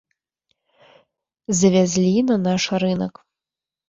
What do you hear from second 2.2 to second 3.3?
на наш рынак.